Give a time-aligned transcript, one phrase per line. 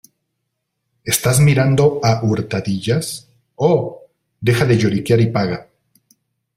[1.13, 3.27] ¿Estás mirando a_hurtadillas?
[3.55, 3.99] Oh,
[4.47, 5.67] deja de lloriquear y paga.